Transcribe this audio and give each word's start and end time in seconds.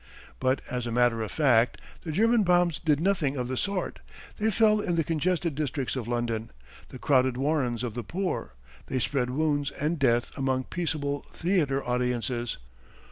But 0.39 0.61
as 0.67 0.87
a 0.87 0.91
matter 0.91 1.21
of 1.21 1.29
fact 1.31 1.79
the 2.01 2.11
German 2.11 2.41
bombs 2.41 2.79
did 2.79 2.99
nothing 2.99 3.35
of 3.37 3.47
the 3.47 3.55
sort. 3.55 3.99
They 4.37 4.49
fell 4.49 4.81
in 4.81 4.95
the 4.95 5.03
congested 5.03 5.53
districts 5.53 5.95
of 5.95 6.07
London, 6.07 6.49
"the 6.89 6.97
crowded 6.97 7.37
warrens 7.37 7.83
of 7.83 7.93
the 7.93 8.03
poor." 8.03 8.55
They 8.87 8.97
spread 8.97 9.29
wounds 9.29 9.69
and 9.69 9.99
death 9.99 10.31
among 10.35 10.63
peaceable 10.63 11.21
theatre 11.31 11.85
audiences. 11.87 12.57